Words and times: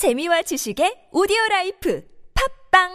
재미와 0.00 0.40
지식의 0.40 1.12
오디오 1.12 1.36
life 1.50 2.02
팟빵 2.72 2.88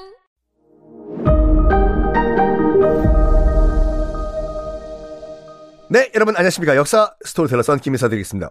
네, 5.92 6.12
여러분 6.16 6.36
안녕하십니까. 6.36 6.76
역사 6.76 7.14
스토리텔러 7.24 7.62
썬킴 7.62 7.80
인사 7.80 8.10
드리겠습니다. 8.10 8.50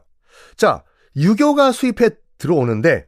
자, 0.56 0.84
유교가 1.16 1.72
수입해 1.72 2.10
들어오는데 2.38 3.06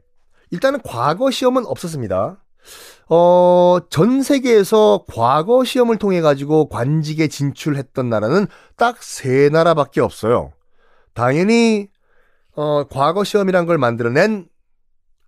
일단은 0.51 0.81
과거 0.85 1.31
시험은 1.31 1.65
없었습니다. 1.65 2.45
어, 3.09 3.79
전 3.89 4.23
세계에서 4.25 5.05
과거 5.07 5.63
시험을 5.63 5.99
통해 5.99 6.21
가지고 6.23 6.69
관직에 6.69 7.29
진출했던 7.29 8.11
나라는 8.11 8.49
딱 8.77 8.97
세 9.01 9.49
나라밖에 9.51 10.01
없어요. 10.01 10.51
당연히 11.15 11.87
어, 12.57 12.83
과거 12.89 13.23
시험이란 13.23 13.67
걸 13.67 13.79
만들어낸 13.79 14.49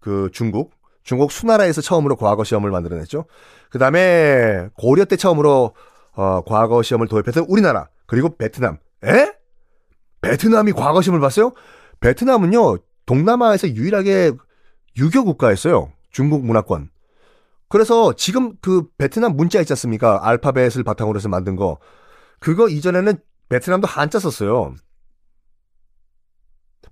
그 0.08 0.30
중국, 0.32 0.72
중국 1.02 1.30
수나라에서 1.30 1.82
처음으로 1.82 2.16
과거 2.16 2.42
시험을 2.42 2.70
만들어냈죠. 2.70 3.26
그 3.68 3.78
다음에 3.78 4.68
고려 4.72 5.04
때 5.04 5.16
처음으로 5.16 5.74
어, 6.14 6.40
과거 6.46 6.82
시험을 6.82 7.08
도입했던 7.08 7.44
우리나라, 7.46 7.90
그리고 8.06 8.34
베트남. 8.34 8.78
에? 9.04 9.34
베트남이 10.22 10.72
과거 10.72 11.02
시험을 11.02 11.20
봤어요? 11.20 11.52
베트남은요, 12.00 12.78
동남아에서 13.04 13.68
유일하게 13.68 14.32
유교 14.96 15.24
국가였어요. 15.24 15.92
중국 16.10 16.46
문화권. 16.46 16.88
그래서 17.68 18.14
지금 18.14 18.56
그 18.62 18.88
베트남 18.96 19.36
문자 19.36 19.60
있지 19.60 19.74
않습니까? 19.74 20.26
알파벳을 20.26 20.84
바탕으로 20.84 21.18
해서 21.18 21.28
만든 21.28 21.54
거. 21.54 21.78
그거 22.40 22.70
이전에는 22.70 23.12
베트남도 23.50 23.86
한자 23.86 24.18
썼어요. 24.18 24.74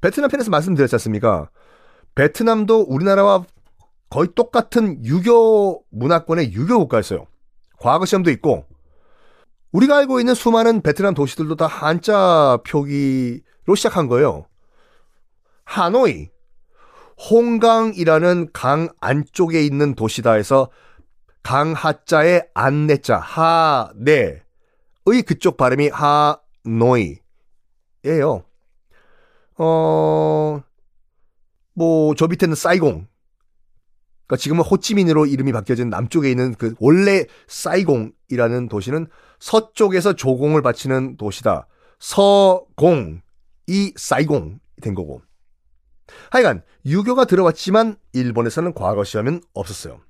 베트남 0.02 0.28
편에서 0.28 0.50
말씀드렸지 0.50 0.94
않습니까? 0.96 1.48
베트남도 2.16 2.86
우리나라와 2.88 3.44
거의 4.10 4.28
똑같은 4.34 5.04
유교 5.04 5.84
문화권의 5.90 6.52
유교 6.52 6.78
국가였어요. 6.80 7.26
과거 7.78 8.04
시험도 8.04 8.30
있고, 8.32 8.64
우리가 9.70 9.98
알고 9.98 10.18
있는 10.18 10.34
수많은 10.34 10.80
베트남 10.80 11.14
도시들도 11.14 11.56
다 11.56 11.66
한자 11.66 12.58
표기로 12.66 13.74
시작한 13.76 14.08
거예요. 14.08 14.46
하노이, 15.64 16.30
홍강이라는 17.30 18.48
강 18.52 18.88
안쪽에 19.00 19.62
있는 19.62 19.94
도시다 19.94 20.32
해서 20.32 20.70
강 21.42 21.72
하자의 21.74 22.48
안내자, 22.54 23.18
하네의 23.18 24.40
그쪽 25.26 25.56
발음이 25.56 25.90
하노이예요. 26.64 27.20
어, 29.58 29.64
뭐, 31.76 32.14
저 32.14 32.26
밑에는 32.26 32.54
사이공. 32.54 33.06
그러니까 34.26 34.36
지금은 34.42 34.64
호치민으로 34.64 35.26
이름이 35.26 35.52
바뀌어진 35.52 35.88
남쪽에 35.88 36.30
있는 36.30 36.54
그 36.54 36.74
원래 36.80 37.26
사이공이라는 37.46 38.68
도시는 38.68 39.06
서쪽에서 39.38 40.14
조공을 40.14 40.62
바치는 40.62 41.16
도시다. 41.16 41.68
서공이 42.00 43.20
사이공이 43.94 44.56
된 44.82 44.94
거고. 44.94 45.22
하여간 46.30 46.62
유교가 46.84 47.24
들어왔지만 47.24 47.96
일본에서는 48.12 48.74
과거 48.74 49.04
시험은 49.04 49.42
없었어요. 49.52 50.00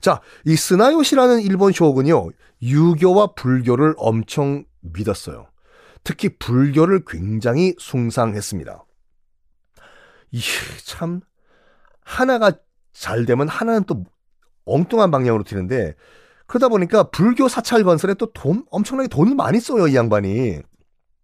자, 0.00 0.20
이 0.44 0.56
스나요시라는 0.56 1.40
일본 1.40 1.72
쇼군이요. 1.72 2.30
유교와 2.62 3.34
불교를 3.34 3.94
엄청 3.96 4.64
믿었어요. 4.80 5.46
특히 6.02 6.36
불교를 6.38 7.04
굉장히 7.06 7.74
숭상했습니다. 7.78 8.85
참 10.84 11.20
하나가 12.02 12.52
잘 12.92 13.26
되면 13.26 13.48
하나는 13.48 13.84
또 13.84 14.04
엉뚱한 14.64 15.10
방향으로 15.10 15.44
튀는데 15.44 15.94
그러다 16.46 16.68
보니까 16.68 17.04
불교 17.10 17.48
사찰 17.48 17.82
건설에 17.84 18.14
또 18.14 18.26
돈 18.32 18.64
엄청나게 18.70 19.08
돈을 19.08 19.34
많이 19.34 19.60
써요 19.60 19.88
이 19.88 19.94
양반이 19.94 20.60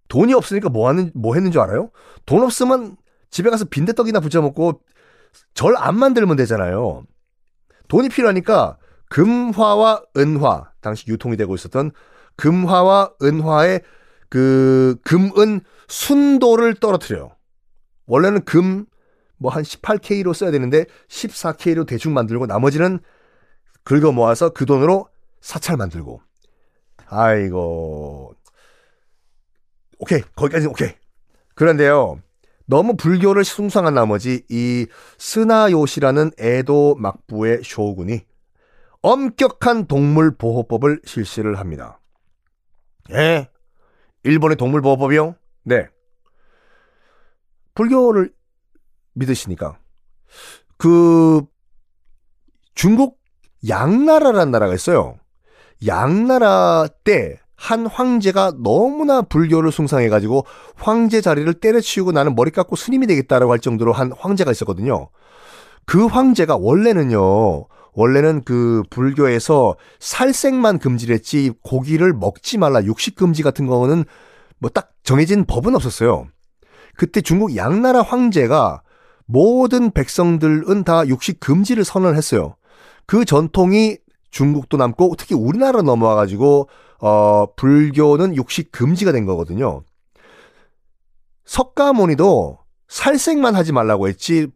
돈이 0.09 0.35
없으니까 0.35 0.69
뭐 0.69 0.89
하는 0.89 1.11
뭐 1.15 1.35
했는 1.35 1.51
줄 1.51 1.61
알아요? 1.61 1.91
돈 2.27 2.43
없으면 2.43 2.97
집에 3.31 3.49
가서 3.51 3.65
빈대떡이나 3.65 4.21
부쳐 4.21 4.43
먹고 4.43 4.83
절 5.55 5.75
안 5.77 5.97
만들면 5.97 6.37
되잖아요. 6.37 7.05
돈이 7.89 8.09
필요하니까 8.11 8.77
금화와 9.09 10.03
은화 10.17 10.71
당시 10.81 11.05
유통이 11.09 11.37
되고 11.37 11.55
있었던 11.55 11.93
금화와 12.37 13.13
은화의 13.23 13.83
그 14.29 14.97
금은 15.05 15.61
순도를 15.89 16.75
떨어뜨려요. 16.75 17.31
원래는 18.07 18.45
금 18.45 18.85
뭐 19.43 19.51
한 19.51 19.63
18K로 19.63 20.33
써야 20.33 20.51
되는데 20.51 20.87
14K로 21.09 21.87
대충 21.87 22.15
만들고 22.15 22.47
나머지는 22.47 23.01
긁어 23.85 24.13
모아서 24.13 24.51
그 24.51 24.65
돈으로 24.65 25.09
사찰 25.41 25.77
만들고. 25.77 26.23
아이고. 27.07 28.35
오케이. 29.99 30.23
거기까지 30.35 30.67
오케이. 30.67 30.91
그런데요. 31.55 32.21
너무 32.65 32.97
불교를 32.97 33.45
숭상한 33.45 33.95
나머지 33.95 34.45
이 34.49 34.87
스나요시라는 35.19 36.31
에도 36.39 36.95
막부의 36.99 37.63
쇼군이 37.65 38.25
엄격한 39.03 39.87
동물 39.87 40.37
보호법을 40.37 41.03
실시를 41.05 41.59
합니다. 41.59 42.01
예. 43.11 43.51
일본의 44.23 44.57
동물 44.57 44.81
보호법이요? 44.81 45.35
네. 45.65 45.89
불교를 47.75 48.33
믿으시니까 49.15 49.79
그 50.77 51.43
중국 52.75 53.19
양나라라는 53.69 54.51
나라가 54.51 54.75
있어요. 54.75 55.17
양나라 55.87 56.89
때 57.05 57.43
한 57.63 57.87
황제가 57.87 58.55
너무나 58.59 59.23
불교를 59.23 59.71
숭상해가지고 59.71 60.45
황제 60.75 61.21
자리를 61.21 61.55
때려치우고 61.55 62.11
나는 62.11 62.35
머리 62.35 62.51
깎고 62.51 62.75
스님이 62.75 63.07
되겠다라고 63.07 63.53
할 63.53 63.61
정도로 63.61 63.93
한 63.93 64.11
황제가 64.19 64.51
있었거든요. 64.51 65.11
그 65.87 66.07
황제가 66.07 66.57
원래는요, 66.57 67.69
원래는 67.93 68.43
그 68.45 68.83
불교에서 68.91 69.77
살생만 70.01 70.81
금지를 70.81 71.15
했지 71.15 71.53
고기를 71.63 72.13
먹지 72.13 72.59
말라 72.59 72.83
육식 72.83 73.15
금지 73.15 73.45
같은 73.45 73.69
거는 73.69 74.07
뭐 74.59 74.69
딱 74.69 74.91
정해진 75.05 75.45
법은 75.45 75.77
없었어요. 75.77 76.27
그때 76.97 77.21
중국 77.21 77.55
양나라 77.55 78.03
황제가 78.03 78.83
모든 79.33 79.91
백성들은 79.91 80.85
다 80.85 81.07
육식 81.09 81.41
금지를 81.41 81.85
선언을 81.85 82.17
했어요. 82.17 82.57
그 83.07 83.25
전통이 83.25 83.97
중국도 84.31 84.77
남고 84.77 85.15
특히 85.17 85.35
우리나라 85.35 85.81
넘어와 85.81 86.15
가지고 86.15 86.69
어 87.01 87.47
불교는 87.57 88.37
육식 88.37 88.71
금지가 88.73 89.11
된 89.13 89.25
거거든요. 89.25 89.85
석가모니도 91.47 92.59
살생만 92.89 93.57
하지 93.57 93.73
말라고 93.73 94.07
했지 94.09 94.49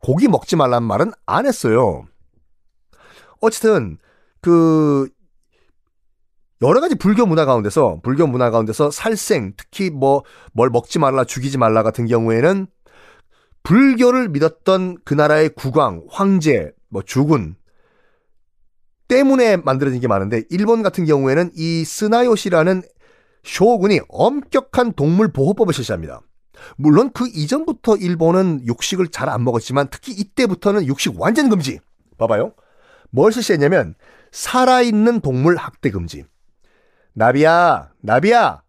고기 0.00 0.26
먹지 0.26 0.56
말라는 0.56 0.88
말은 0.88 1.12
안 1.26 1.46
했어요. 1.46 2.06
어쨌든 3.40 3.98
그 4.40 5.08
여러 6.62 6.80
가지 6.80 6.94
불교 6.94 7.26
문화 7.26 7.44
가운데서 7.44 8.00
불교 8.02 8.26
문화 8.26 8.50
가운데서 8.50 8.90
살생 8.90 9.52
특히 9.56 9.90
뭐 9.90 10.22
뭘 10.52 10.70
먹지 10.70 10.98
말라 10.98 11.24
죽이지 11.24 11.58
말라 11.58 11.82
같은 11.82 12.06
경우에는 12.06 12.66
불교를 13.68 14.30
믿었던 14.30 14.96
그 15.04 15.12
나라의 15.12 15.50
국왕, 15.50 16.06
황제, 16.08 16.72
뭐 16.88 17.02
주군 17.02 17.54
때문에 19.08 19.58
만들어진 19.58 20.00
게 20.00 20.08
많은데 20.08 20.44
일본 20.48 20.82
같은 20.82 21.04
경우에는 21.04 21.50
이 21.54 21.84
스나요시라는 21.84 22.80
쇼군이 23.44 24.00
엄격한 24.08 24.94
동물 24.94 25.30
보호법을 25.30 25.74
실시합니다. 25.74 26.22
물론 26.78 27.10
그 27.12 27.28
이전부터 27.28 27.96
일본은 27.96 28.66
육식을 28.66 29.08
잘 29.08 29.28
안 29.28 29.44
먹었지만 29.44 29.88
특히 29.90 30.12
이때부터는 30.12 30.86
육식 30.86 31.20
완전 31.20 31.50
금지. 31.50 31.78
봐봐요. 32.16 32.54
뭘 33.10 33.32
실시했냐면 33.32 33.96
살아있는 34.32 35.20
동물 35.20 35.56
학대 35.56 35.90
금지. 35.90 36.24
나비야, 37.12 37.90
나비야, 38.00 38.62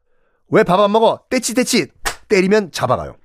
왜 0.49 0.63
밥 0.63 0.81
안 0.81 0.91
먹어? 0.91 1.23
떼치 1.29 1.53
떼치 1.53 1.87
때리면 2.27 2.71
잡아가요. 2.73 3.15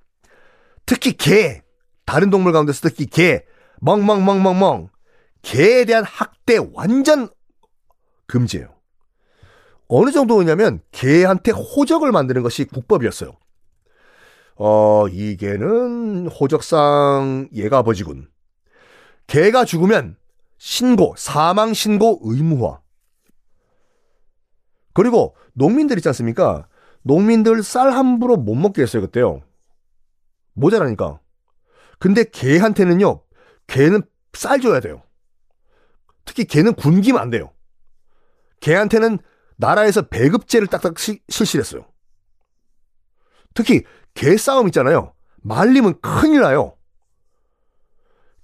특히 0.87 1.13
개, 1.15 1.64
다른 2.05 2.31
동물 2.31 2.53
가운데서 2.53 2.89
특히 2.89 3.07
개, 3.07 3.45
멍멍멍멍멍, 3.81 4.89
개에 5.43 5.85
대한 5.85 6.05
학대 6.05 6.59
완전 6.73 7.29
금지예요. 8.27 8.75
어느 9.89 10.11
정도냐면 10.11 10.81
개한테 10.93 11.53
호적을 11.53 12.11
만드는 12.13 12.43
것이 12.43 12.65
국법이었어요. 12.65 13.33
어, 14.57 15.07
이 15.09 15.37
개는 15.37 16.29
호적상 16.29 17.49
얘가 17.53 17.79
아버지군. 17.79 18.29
개가 19.27 19.65
죽으면 19.65 20.17
신고, 20.59 21.15
사망 21.17 21.75
신고 21.75 22.21
의무화. 22.23 22.81
그리고 24.95 25.35
농민들 25.53 25.99
있지 25.99 26.09
않습니까? 26.09 26.69
농민들 27.03 27.63
쌀 27.63 27.93
함부로 27.93 28.37
못 28.37 28.55
먹게 28.55 28.83
했어요, 28.83 29.03
그때요. 29.03 29.43
모자라니까. 30.55 31.21
근데 31.99 32.25
개한테는요, 32.25 33.23
개는 33.67 34.03
쌀 34.33 34.61
줘야 34.61 34.81
돼요. 34.81 35.03
특히 36.25 36.45
개는 36.45 36.75
굶기면 36.75 37.21
안 37.21 37.31
돼요. 37.31 37.53
개한테는 38.61 39.19
나라에서 39.57 40.03
배급제를 40.03 40.67
딱딱 40.67 40.99
시, 40.99 41.21
실시했어요. 41.29 41.87
특히 43.55 43.85
개 44.15 44.37
싸움 44.37 44.67
있잖아요. 44.69 45.13
말리면 45.43 46.01
큰일 46.01 46.41
나요. 46.41 46.77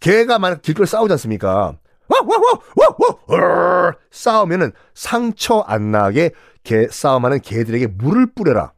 개가 0.01 0.39
만약 0.39 0.63
길거리 0.63 0.87
싸우지 0.87 1.13
않습니까? 1.13 1.79
와와와와와 2.09 3.97
싸우면은 4.11 4.73
상처 4.95 5.61
안 5.61 5.91
나게 5.91 6.33
개 6.65 6.89
싸움하는 6.89 7.41
개들에게 7.41 7.87
물을 7.89 8.33
뿌려라. 8.35 8.73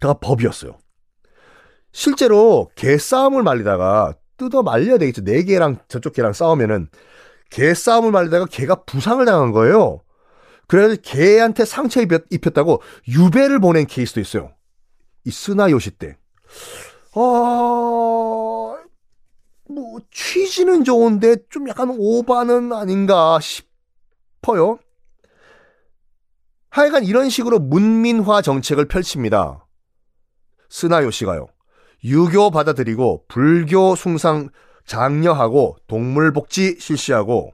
가 0.00 0.14
법이었어요. 0.14 0.78
실제로 1.98 2.70
개 2.76 2.96
싸움을 2.96 3.42
말리다가 3.42 4.14
뜯어 4.36 4.62
말려야 4.62 4.98
되겠죠. 4.98 5.24
네 5.24 5.42
개랑 5.42 5.78
저쪽 5.88 6.12
개랑 6.12 6.32
싸우면은 6.32 6.90
개 7.50 7.74
싸움을 7.74 8.12
말리다가 8.12 8.46
개가 8.46 8.84
부상을 8.84 9.24
당한 9.24 9.50
거예요. 9.50 10.04
그래서 10.68 10.94
개한테 11.02 11.64
상처 11.64 12.00
입혔 12.00 12.52
다고 12.54 12.82
유배를 13.08 13.58
보낸 13.58 13.84
케이스도 13.84 14.20
있어요. 14.20 14.54
이 15.24 15.32
스나요시 15.32 15.90
때. 15.98 16.16
어, 17.16 18.76
뭐, 19.68 19.98
취지는 20.12 20.84
좋은데 20.84 21.38
좀 21.50 21.68
약간 21.68 21.92
오바는 21.98 22.72
아닌가 22.72 23.40
싶어요. 23.40 24.78
하여간 26.70 27.02
이런 27.02 27.28
식으로 27.28 27.58
문민화 27.58 28.40
정책을 28.40 28.86
펼칩니다. 28.86 29.66
스나요시가요. 30.70 31.48
유교 32.04 32.50
받아들이고 32.50 33.24
불교 33.28 33.94
숭상 33.94 34.48
장려하고 34.84 35.76
동물복지 35.86 36.76
실시하고 36.78 37.52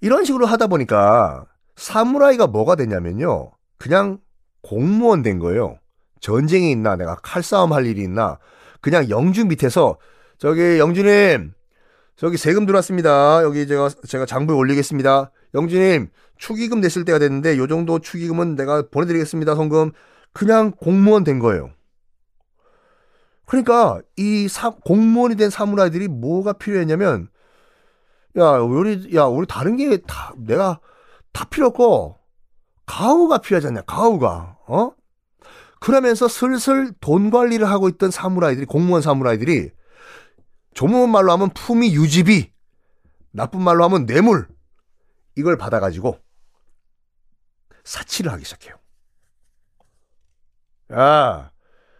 이런 0.00 0.24
식으로 0.24 0.46
하다 0.46 0.66
보니까 0.68 1.46
사무라이가 1.76 2.46
뭐가 2.46 2.76
됐냐면요. 2.76 3.52
그냥 3.78 4.18
공무원 4.62 5.22
된 5.22 5.38
거예요. 5.38 5.78
전쟁이 6.20 6.70
있나 6.70 6.96
내가 6.96 7.16
칼싸움 7.16 7.72
할 7.72 7.86
일이 7.86 8.02
있나 8.02 8.38
그냥 8.80 9.10
영주 9.10 9.44
밑에서 9.44 9.98
저기 10.38 10.78
영주님 10.78 11.52
저기 12.16 12.36
세금 12.36 12.64
들어왔습니다. 12.66 13.42
여기 13.42 13.66
제가 13.66 13.90
제가 14.06 14.24
장부에 14.26 14.56
올리겠습니다. 14.56 15.32
영주님 15.54 16.08
축의금 16.38 16.80
냈을 16.80 17.04
때가 17.04 17.18
됐는데 17.18 17.58
요 17.58 17.66
정도 17.66 17.98
축의금은 17.98 18.56
내가 18.56 18.84
보내드리겠습니다. 18.90 19.54
성금 19.54 19.92
그냥 20.32 20.70
공무원 20.72 21.24
된 21.24 21.38
거예요. 21.38 21.70
그러니까 23.46 24.00
이 24.16 24.48
사, 24.48 24.70
공무원이 24.70 25.36
된 25.36 25.50
사무라이들이 25.50 26.08
뭐가 26.08 26.54
필요했냐면 26.54 27.28
야 28.36 28.52
우리 28.58 29.14
야 29.14 29.24
우리 29.24 29.46
다른 29.46 29.76
게 29.76 29.96
다 30.06 30.32
내가 30.36 30.80
다 31.32 31.44
필요 31.44 31.66
없고 31.68 32.18
가우가 32.86 33.38
필요하지 33.38 33.68
않냐 33.68 33.82
가우가 33.82 34.58
어 34.66 34.92
그러면서 35.80 36.28
슬슬 36.28 36.92
돈 37.00 37.30
관리를 37.30 37.68
하고 37.68 37.88
있던 37.88 38.10
사무라이들이 38.10 38.66
공무원 38.66 39.02
사무라이들이 39.02 39.70
조문 40.74 41.10
말로 41.10 41.32
하면 41.32 41.50
품위 41.50 41.94
유지비 41.94 42.52
나쁜 43.30 43.62
말로 43.62 43.84
하면 43.84 44.06
뇌물 44.06 44.48
이걸 45.36 45.56
받아가지고 45.58 46.18
사치를 47.84 48.32
하기 48.32 48.44
시작해요. 48.44 48.76
야, 50.92 51.50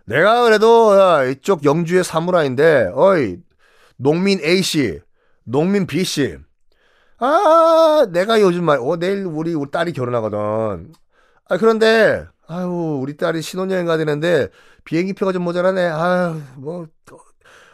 내가 0.07 0.45
그래도 0.45 0.99
야, 0.99 1.25
이쪽 1.25 1.65
영주의 1.65 2.05
사무라인데, 2.05 2.91
어이, 2.95 3.39
농민 3.97 4.41
A씨, 4.41 5.01
농민 5.45 5.87
B씨, 5.87 6.39
아, 7.19 8.07
내가 8.11 8.41
요즘 8.41 8.65
말, 8.65 8.79
어, 8.81 8.97
내일 8.97 9.25
우리, 9.25 9.55
우리 9.55 9.71
딸이 9.71 9.93
결혼하거든. 9.93 10.93
아, 11.49 11.57
그런데, 11.57 12.27
아유, 12.47 12.99
우리 13.01 13.17
딸이 13.17 13.41
신혼여행 13.41 13.87
가야 13.87 13.97
되는데, 13.97 14.49
비행기표가 14.85 15.33
좀 15.33 15.43
모자라네. 15.45 15.87
아유, 15.87 16.41
뭐, 16.57 16.87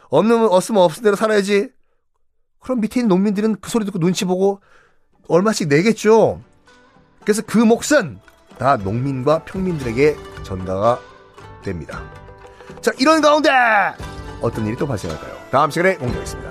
없는, 0.09 0.47
없으면 0.47 0.81
없은 0.83 1.03
대로 1.03 1.15
살아야지. 1.15 1.69
그럼 2.59 2.79
밑에 2.79 2.99
있는 2.99 3.09
농민들은 3.09 3.57
그 3.59 3.69
소리 3.69 3.85
듣고 3.85 3.99
눈치 3.99 4.23
보고 4.23 4.61
얼마씩 5.27 5.67
내겠죠. 5.67 6.41
그래서 7.21 7.41
그 7.45 7.57
몫은 7.57 8.19
다 8.57 8.77
농민과 8.77 9.45
평민들에게 9.45 10.15
전가가 10.43 10.99
됩니다. 11.63 12.20
자, 12.79 12.91
이런 12.97 13.21
가운데 13.21 13.49
어떤 14.41 14.65
일이 14.65 14.75
또 14.75 14.87
발생할까요? 14.87 15.35
다음 15.51 15.69
시간에 15.69 15.95
공개하겠습니다. 15.95 16.50